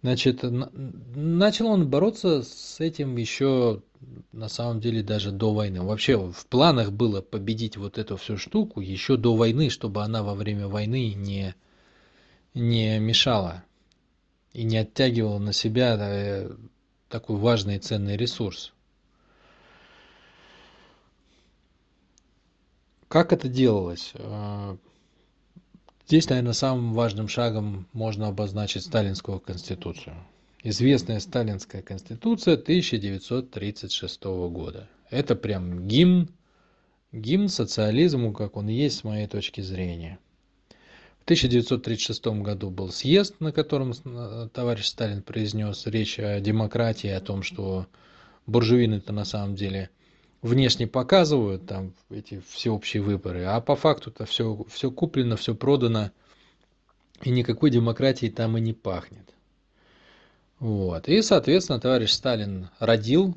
[0.03, 3.83] Значит, начал он бороться с этим еще
[4.31, 5.83] на самом деле даже до войны.
[5.83, 10.35] Вообще в планах было победить вот эту всю штуку еще до войны, чтобы она во
[10.35, 11.55] время войны не,
[12.55, 13.65] не мешала
[14.53, 16.51] и не оттягивала на себя э,
[17.09, 18.73] такой важный и ценный ресурс.
[23.09, 24.13] Как это делалось?
[26.09, 30.17] Здесь, наверное, самым важным шагом можно обозначить Сталинскую конституцию
[30.63, 34.89] известная сталинская конституция 1936 года.
[35.11, 36.29] Это прям гимн,
[37.13, 40.19] гимн социализму, как он есть с моей точки зрения.
[41.21, 43.93] В 1936 году был съезд, на котором
[44.53, 47.87] товарищ Сталин произнес речь о демократии, о том, что
[48.47, 49.91] буржуины-то на самом деле
[50.43, 56.11] внешне показывают там эти всеобщие выборы, а по факту-то все, все куплено, все продано,
[57.23, 59.35] и никакой демократии там и не пахнет.
[60.61, 61.09] Вот.
[61.09, 63.37] И, соответственно, товарищ Сталин родил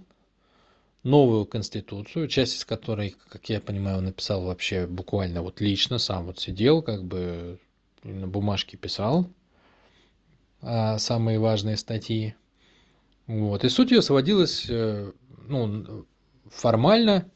[1.04, 6.28] новую конституцию, часть из которой, как я понимаю, он написал вообще буквально вот лично, сам
[6.28, 7.60] вот сидел, как бы
[8.04, 9.30] на бумажке писал
[10.62, 12.36] а, самые важные статьи.
[13.28, 13.64] Вот.
[13.64, 15.12] И суть ее сводилась э,
[15.48, 16.06] ну,
[16.52, 17.30] формально,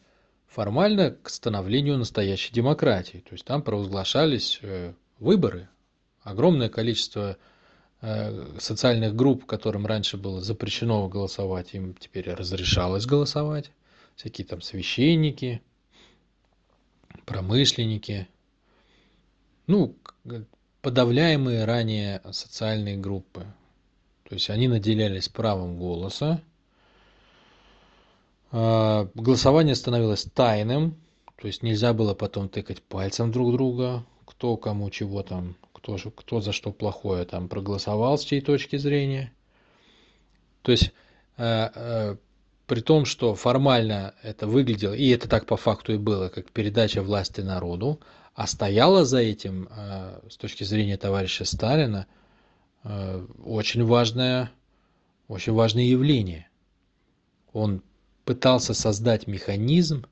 [0.45, 3.23] формально к становлению настоящей демократии.
[3.27, 5.69] То есть там провозглашались э, выборы,
[6.23, 7.37] огромное количество
[8.07, 13.71] Э, социальных групп, которым раньше было запрещено голосовать, им теперь разрешалось голосовать.
[14.15, 15.63] Всякие там священники,
[17.25, 18.27] промышленники,
[19.65, 19.95] ну,
[20.83, 23.47] подавляемые ранее социальные группы.
[24.29, 26.39] То есть они наделялись правом голоса.
[28.57, 30.95] А, голосование становилось тайным,
[31.35, 36.39] то есть нельзя было потом тыкать пальцем друг друга, кто кому чего там кто, кто
[36.39, 39.33] за что плохое там проголосовал с чьей точки зрения.
[40.61, 40.93] То есть,
[41.35, 42.15] э, э,
[42.65, 47.03] при том, что формально это выглядело, и это так по факту и было, как передача
[47.03, 47.99] власти народу,
[48.35, 52.07] а стояло за этим, э, с точки зрения товарища Сталина,
[53.43, 54.49] очень важное,
[55.27, 56.47] очень важное явление.
[57.51, 57.81] Он
[58.25, 60.05] пытался создать механизм,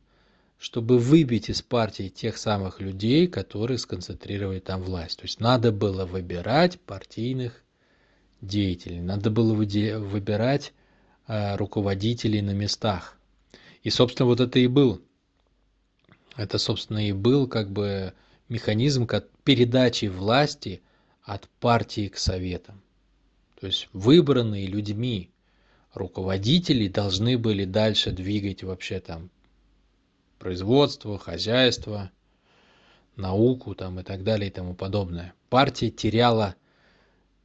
[0.59, 5.17] чтобы выбить из партии тех самых людей, которые сконцентрировали там власть.
[5.17, 7.61] То есть надо было выбирать партийных
[8.39, 10.73] деятелей, надо было выбирать
[11.27, 13.17] э, руководителей на местах.
[13.81, 15.01] И, собственно, вот это и был,
[16.37, 18.13] это, собственно, и был как бы
[18.47, 19.07] механизм
[19.43, 20.81] передачи власти
[21.23, 22.81] от партии к советам.
[23.59, 25.32] То есть выбранные людьми
[25.93, 29.29] руководители должны были дальше двигать вообще там
[30.39, 32.11] производство, хозяйство,
[33.15, 35.33] науку там и так далее и тому подобное.
[35.49, 36.55] Партия теряла,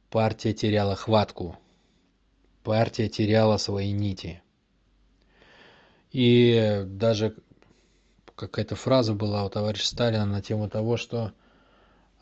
[0.09, 1.57] партия теряла хватку,
[2.63, 4.41] партия теряла свои нити.
[6.11, 7.35] И даже
[8.35, 11.33] какая-то фраза была у товарища Сталина на тему того, что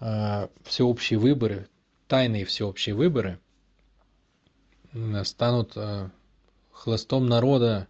[0.01, 1.69] э, всеобщие выборы,
[2.07, 3.39] тайные всеобщие выборы
[5.23, 6.09] станут э,
[6.77, 7.87] хлыстом народа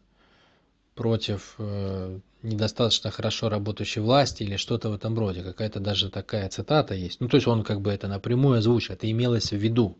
[0.95, 5.43] против э, недостаточно хорошо работающей власти или что-то в этом роде.
[5.43, 7.19] Какая-то даже такая цитата есть.
[7.19, 9.97] Ну, то есть он как бы это напрямую озвучил, это имелось в виду.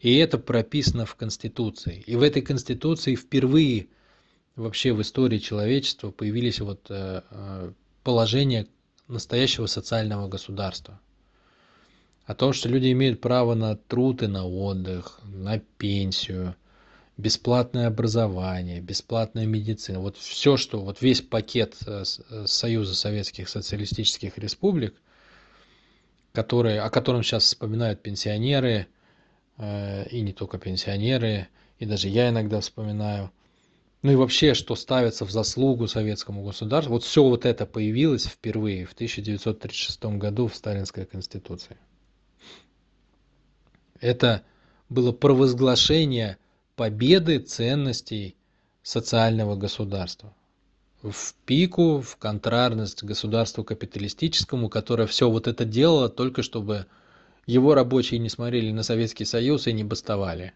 [0.00, 2.04] И это прописано в Конституции.
[2.06, 3.88] И в этой Конституции впервые
[4.54, 7.72] вообще в истории человечества появились вот э, э,
[8.04, 8.66] положения
[9.08, 11.00] настоящего социального государства.
[12.26, 16.54] О том, что люди имеют право на труд и на отдых, на пенсию–
[17.18, 24.38] бесплатное образование, бесплатная медицина, вот все, что, вот весь пакет э, э, Союза Советских Социалистических
[24.38, 24.94] Республик,
[26.32, 28.86] который, о котором сейчас вспоминают пенсионеры,
[29.58, 31.48] э, и не только пенсионеры,
[31.80, 33.32] и даже я иногда вспоминаю,
[34.02, 38.86] ну и вообще, что ставится в заслугу советскому государству, вот все вот это появилось впервые
[38.86, 41.76] в 1936 году в Сталинской Конституции.
[44.00, 44.44] Это
[44.88, 46.38] было провозглашение
[46.78, 48.36] победы ценностей
[48.84, 50.32] социального государства
[51.02, 56.86] в пику, в контрарность государству капиталистическому, которое все вот это делало только чтобы
[57.46, 60.52] его рабочие не смотрели на Советский Союз и не бастовали.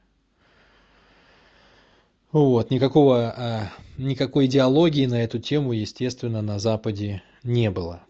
[2.30, 8.04] Вот, никакого, а, никакой идеологии на эту тему, естественно, на Западе не было.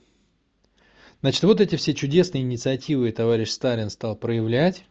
[1.23, 4.85] Значит, вот эти все чудесные инициативы товарищ Сталин стал проявлять.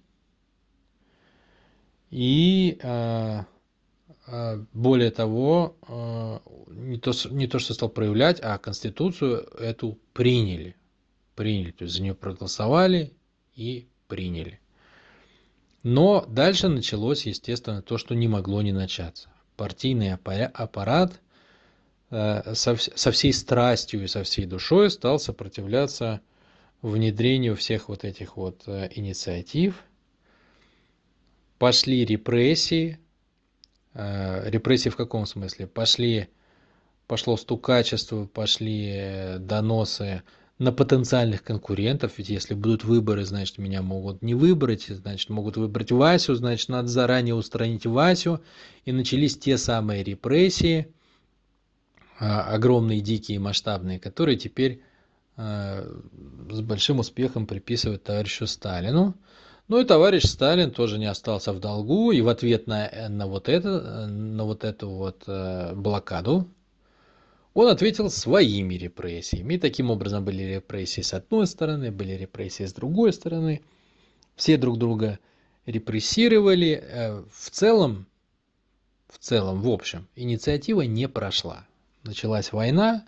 [2.11, 3.45] И а,
[4.27, 10.75] а, более того, а, не то, не то, что стал проявлять, а Конституцию эту приняли.
[11.35, 13.13] Приняли, то есть за нее проголосовали
[13.55, 14.59] и приняли.
[15.83, 19.29] Но дальше началось, естественно, то, что не могло не начаться.
[19.55, 21.19] Партийный аппарат
[22.09, 26.19] со всей страстью и со всей душой стал сопротивляться
[26.81, 29.81] внедрению всех вот этих вот инициатив–
[31.61, 32.97] пошли репрессии.
[33.93, 35.67] Э, репрессии в каком смысле?
[35.67, 36.27] Пошли,
[37.05, 40.23] пошло стукачество, пошли э, доносы
[40.57, 45.91] на потенциальных конкурентов, ведь если будут выборы, значит, меня могут не выбрать, значит, могут выбрать
[45.91, 48.41] Васю, значит, надо заранее устранить Васю.
[48.85, 50.87] И начались те самые репрессии,
[52.19, 54.81] э, огромные, дикие, масштабные, которые теперь
[55.37, 59.15] с большим успехом приписывают товарищу Сталину.
[59.71, 63.47] Ну и товарищ Сталин тоже не остался в долгу, и в ответ на, на, вот,
[63.47, 66.45] это, на вот эту вот э, блокаду
[67.53, 69.53] он ответил своими репрессиями.
[69.53, 73.61] И таким образом были репрессии с одной стороны, были репрессии с другой стороны.
[74.35, 75.19] Все друг друга
[75.65, 76.83] репрессировали.
[76.85, 78.07] Э, в целом,
[79.07, 81.65] в целом, в общем, инициатива не прошла.
[82.03, 83.05] Началась война,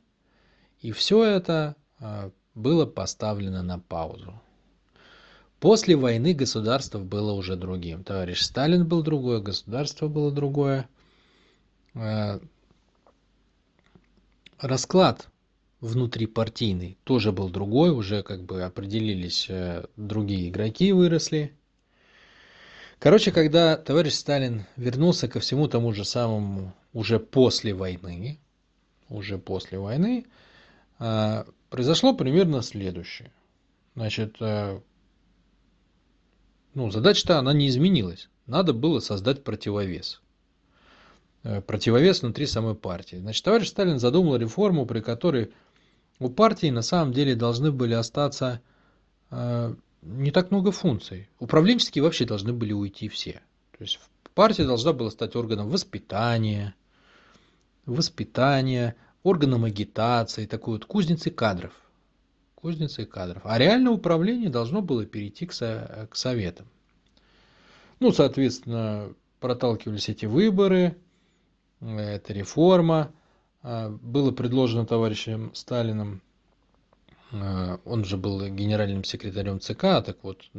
[0.79, 4.33] и все это э, было поставлено на паузу.
[5.63, 8.03] После войны государство было уже другим.
[8.03, 10.89] Товарищ Сталин был другое, государство было другое.
[11.93, 12.41] Э,
[14.59, 15.29] расклад
[15.79, 21.53] внутрипартийный тоже был другой, уже как бы определились э, другие игроки, выросли.
[22.99, 28.37] Короче, когда товарищ Сталин вернулся ко всему тому же самому уже после войны,
[29.07, 30.25] уже после войны,
[30.99, 33.31] э, произошло примерно следующее.
[33.95, 34.35] Значит,
[36.73, 38.29] ну, задача-то она не изменилась.
[38.47, 40.21] Надо было создать противовес.
[41.43, 43.17] Э, противовес внутри самой партии.
[43.17, 45.51] Значит, товарищ Сталин задумал реформу, при которой
[46.19, 48.61] у партии на самом деле должны были остаться
[49.29, 51.29] э, не так много функций.
[51.39, 53.41] Управленческие вообще должны были уйти все.
[53.77, 53.99] То есть
[54.33, 56.75] партия должна была стать органом воспитания,
[57.85, 61.73] воспитания, органом агитации, такой вот кузницей кадров
[62.63, 63.41] кузницей кадров.
[63.43, 66.65] А реальное управление должно было перейти к, со, к советам.
[67.99, 70.95] Ну, соответственно, проталкивались эти выборы,
[71.81, 73.11] эта реформа.
[73.63, 76.21] А, было предложено товарищем Сталиным,
[77.33, 80.49] а, он же был генеральным секретарем ЦК, так вот,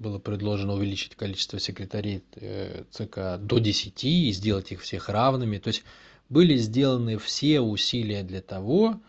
[0.00, 5.58] было предложено увеличить количество секретарей э, ЦК до 10 и сделать их всех равными.
[5.58, 5.84] То есть
[6.28, 9.00] были сделаны все усилия для того,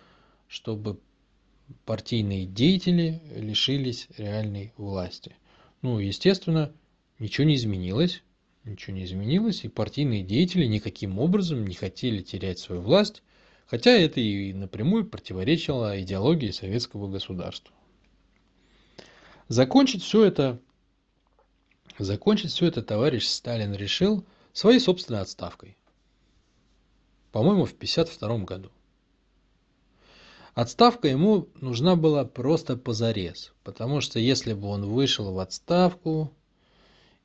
[0.48, 1.00] чтобы
[1.86, 5.36] партийные деятели лишились реальной власти.
[5.82, 6.74] Ну, естественно,
[7.20, 8.24] ничего не изменилось,
[8.64, 13.24] ничего не изменилось, и партийные деятели никаким образом не хотели терять свою власть,
[13.66, 17.74] хотя это и напрямую противоречило идеологии советского государства.
[19.48, 20.60] Закончить все это,
[21.98, 25.78] закончить все это товарищ Сталин решил своей собственной отставкой.
[27.32, 28.72] По-моему, в 1952 году.
[30.58, 36.34] Отставка ему нужна была просто позарез, потому что если бы он вышел в отставку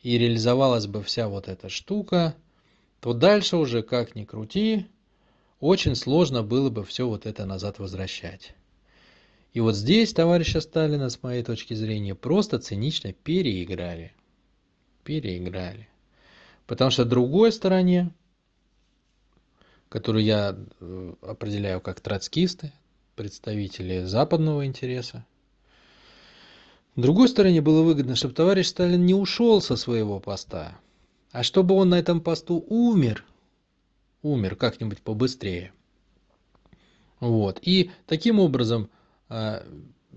[0.02, 2.36] и реализовалась бы вся вот эта штука,
[3.00, 4.86] то дальше уже как ни крути,
[5.60, 8.54] очень сложно было бы все вот это назад возвращать.
[9.54, 14.12] И вот здесь товарища Сталина, с моей точки зрения, просто цинично переиграли.
[15.04, 15.88] Переиграли.
[16.66, 18.10] Потому что другой стороне,
[19.88, 22.72] которую я э, определяю как троцкисты,
[23.14, 25.24] представители западного интереса,
[26.96, 30.78] другой стороне было выгодно, чтобы товарищ Сталин не ушел со своего поста,
[31.30, 33.24] а чтобы он на этом посту умер,
[34.22, 35.72] умер как-нибудь побыстрее.
[37.20, 37.58] Вот.
[37.62, 38.90] И таким образом
[39.28, 39.64] а,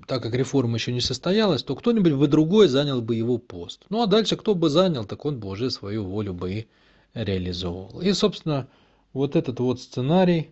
[0.07, 3.85] так как реформа еще не состоялась, то кто-нибудь бы другой занял бы его пост.
[3.89, 6.67] Ну а дальше кто бы занял, так он бы уже свою волю бы и
[7.13, 8.01] реализовывал.
[8.01, 8.67] И, собственно,
[9.13, 10.51] вот этот вот сценарий,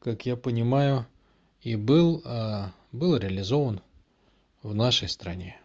[0.00, 1.06] как я понимаю,
[1.62, 3.80] и был, а, был реализован
[4.62, 5.60] в нашей стране.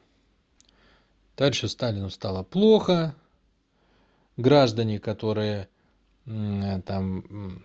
[1.37, 3.15] Дальше Сталину стало плохо.
[4.37, 5.69] Граждане, которые
[6.25, 7.61] там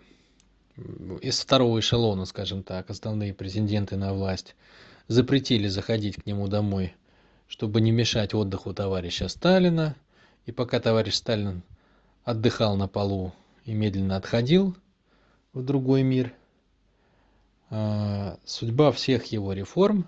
[1.20, 4.54] из второго эшелона, скажем так, основные претенденты на власть,
[5.08, 6.94] запретили заходить к нему домой,
[7.48, 9.96] чтобы не мешать отдыху товарища Сталина.
[10.46, 11.62] И пока товарищ Сталин
[12.24, 13.32] отдыхал на полу
[13.64, 14.76] и медленно отходил
[15.52, 16.32] в другой мир,
[17.70, 20.06] судьба всех его реформ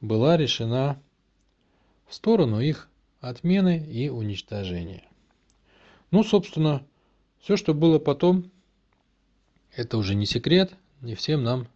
[0.00, 1.00] была решена
[2.08, 2.88] в сторону их
[3.20, 5.04] отмены и уничтожения.
[6.10, 6.84] Ну, собственно,
[7.40, 8.50] все, что было потом,
[9.74, 11.68] это уже не секрет, не всем нам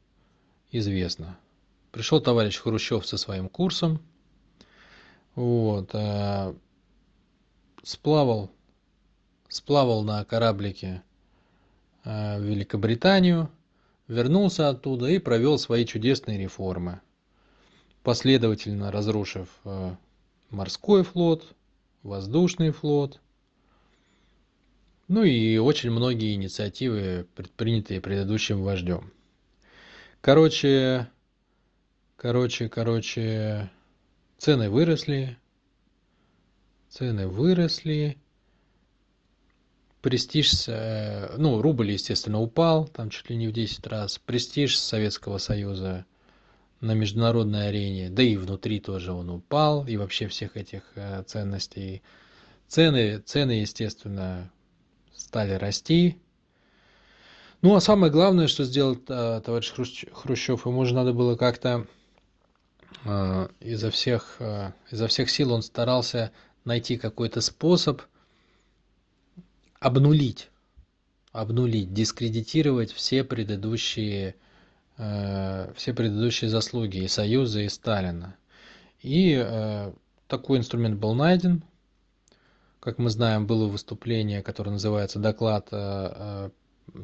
[0.73, 1.39] известно.
[1.93, 4.01] Пришел товарищ Хрущев со своим курсом,
[5.37, 6.55] вот, а,
[7.83, 8.51] сплавал,
[9.49, 11.03] сплавал на кораблике
[12.03, 13.49] а, в Великобританию,
[14.09, 17.01] вернулся оттуда и провел свои чудесные реформы,
[18.03, 19.97] последовательно разрушив а,
[20.51, 21.55] морской флот,
[22.03, 23.21] воздушный флот,
[25.09, 29.13] ну и очень многие инициативы, предпринятые предыдущим вождем.
[30.21, 31.11] Короче,
[32.17, 33.71] короче, короче,
[34.39, 35.37] цены выросли,
[36.89, 38.17] цены выросли,
[40.05, 45.39] престиж, э, ну, рубль, естественно, упал, там чуть ли не в 10 раз, престиж Советского
[45.39, 46.05] Союза
[46.83, 52.03] на международной арене, да и внутри тоже он упал, и вообще всех этих э, ценностей.
[52.69, 54.53] Цены, цены, естественно,
[55.17, 56.19] стали расти.
[57.63, 59.73] Ну а самое главное, что сделал э, товарищ
[60.13, 61.87] Хрущев, ему же надо было как-то
[63.61, 64.41] изо всех,
[64.91, 66.31] изо всех сил он старался
[66.65, 68.01] найти какой-то способ
[69.85, 70.49] обнулить,
[71.33, 74.35] обнулить, дискредитировать все предыдущие,
[74.97, 78.37] все предыдущие заслуги и Союза, и Сталина.
[79.03, 79.93] И
[80.29, 81.65] такой инструмент был найден,
[82.85, 86.51] как мы знаем, было выступление, которое называется «Доклад э, э,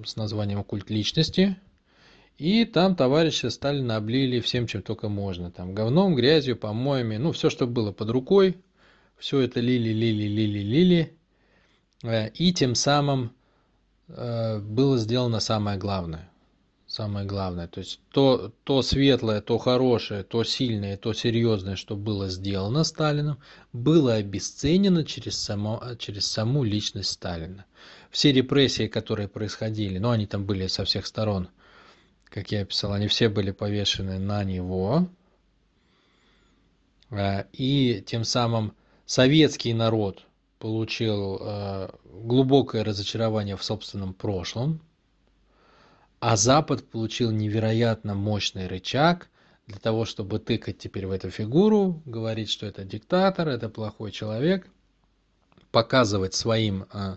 [0.05, 1.57] с названием «Культ личности».
[2.37, 5.51] И там товарищи Сталина облили всем, чем только можно.
[5.51, 8.59] Там говном, грязью, помоями, ну, все, что было под рукой.
[9.17, 11.17] Все это лили, лили, лили, лили.
[12.03, 13.33] Э, и тем самым
[14.09, 16.31] было сделано самое главное
[16.91, 17.69] самое главное.
[17.69, 23.39] То есть то, то светлое, то хорошее, то сильное, то серьезное, что было сделано Сталином,
[23.73, 27.65] было обесценено через, само, через саму личность Сталина.
[28.11, 31.49] Все репрессии, которые происходили, ну они там были со всех сторон,
[32.25, 35.09] как я писал, они все были повешены на него.
[37.11, 38.75] А, и тем самым
[39.07, 40.27] советский народ
[40.61, 44.81] получил а, глубокое разочарование в собственном прошлом,
[46.21, 49.29] а Запад получил невероятно мощный рычаг
[49.67, 54.69] для того, чтобы тыкать теперь в эту фигуру, говорить, что это диктатор, это плохой человек,
[55.71, 57.17] показывать своим, а,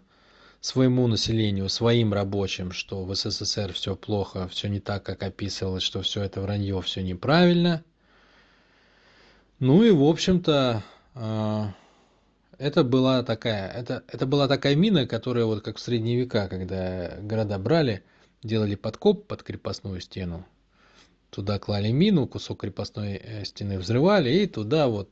[0.61, 6.01] своему населению, своим рабочим, что в СССР все плохо, все не так, как описывалось, что
[6.01, 7.83] все это вранье, все неправильно.
[9.59, 10.81] Ну и, в общем-то,
[11.15, 11.73] а,
[12.63, 17.17] это была такая, это, это была такая мина, которая вот как в средние века, когда
[17.21, 18.03] города брали,
[18.41, 20.45] делали подкоп под крепостную стену
[21.33, 25.09] туда клали мину, кусок крепостной стены взрывали, и туда вот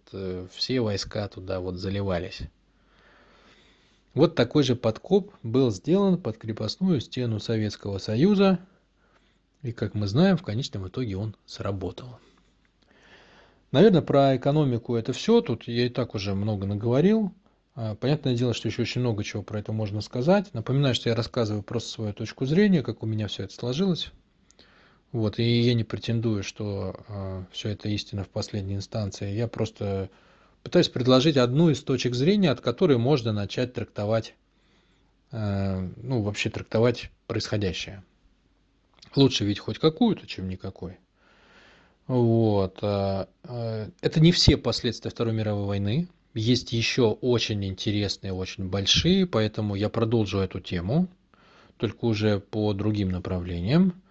[0.53, 2.41] все войска туда вот заливались.
[4.13, 8.59] Вот такой же подкоп был сделан под крепостную стену Советского Союза,
[9.63, 12.19] и, как мы знаем, в конечном итоге он сработал.
[13.71, 15.41] Наверное, про экономику это все.
[15.41, 17.31] Тут я и так уже много наговорил.
[17.75, 20.53] А, понятное дело, что еще очень много чего про это можно сказать.
[20.53, 24.11] Напоминаю, что я рассказываю просто свою точку зрения, как у меня все это сложилось.
[25.11, 29.31] Вот, и я не претендую, что э, все это истина в последней инстанции.
[29.31, 30.09] Я просто
[30.63, 34.35] пытаюсь предложить одну из точек зрения, от которой можно начать трактовать,
[35.31, 38.03] э, ну, вообще трактовать происходящее.
[39.15, 40.97] Лучше ведь хоть какую-то, чем никакой.
[42.07, 42.77] Вот.
[42.77, 43.27] Это
[44.15, 46.07] не все последствия Второй мировой войны.
[46.33, 51.09] Есть еще очень интересные, очень большие, поэтому я продолжу эту тему,
[51.77, 54.01] только уже по другим направлениям.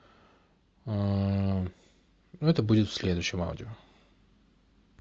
[0.85, 1.66] Э,
[2.41, 3.68] это будет в следующем аудио.